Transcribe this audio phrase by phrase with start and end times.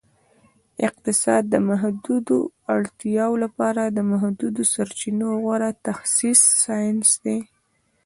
[0.87, 2.39] اقتصاد د محدودو
[2.75, 7.39] اړتیاوو لپاره د محدودو سرچینو غوره تخصیص ساینس دی